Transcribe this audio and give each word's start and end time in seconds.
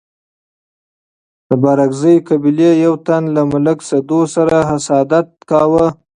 د 1.47 1.49
بارکزيو 1.63 2.25
قبيلي 2.29 2.71
يو 2.85 2.93
تن 3.07 3.23
له 3.35 3.41
ملک 3.51 3.77
سدو 3.89 4.19
سره 4.35 4.55
حسادت 4.69 5.27
کاوه. 5.49 5.85